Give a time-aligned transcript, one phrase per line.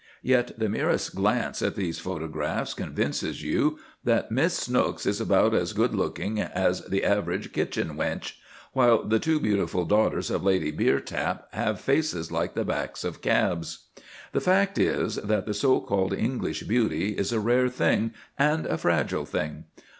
[0.23, 5.73] Yet the merest glance at those photographs convinces you that Miss Snooks is about as
[5.73, 8.33] good looking as the average kitchen wench,
[8.73, 13.89] while the two beautiful daughters of Lady Beertap have faces like the backs of cabs.
[14.31, 18.79] The fact is, that the so called English beauty is a rare thing and a
[18.79, 19.65] fragile thing.